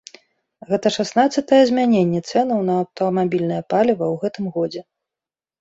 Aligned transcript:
Гэта 0.69 0.87
шаснаццатае 0.95 1.59
змяненне 1.71 2.21
цэнаў 2.31 2.59
на 2.71 2.79
аўтамабільнае 2.85 3.63
паліва 3.75 4.05
ў 4.13 4.23
гэтым 4.25 4.45
годзе. 4.57 4.81